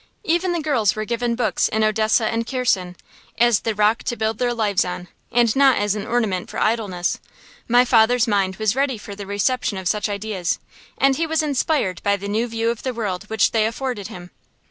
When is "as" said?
3.37-3.59, 5.77-5.93